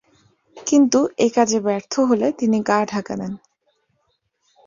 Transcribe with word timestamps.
কিন্তু 0.67 0.99
একাজে 1.17 1.59
ব্যর্থ 1.59 1.93
হলে 1.99 2.27
তিনি 2.31 2.57
গা 2.61 2.79
ঢাকা 2.85 3.13
দেন। 3.15 3.33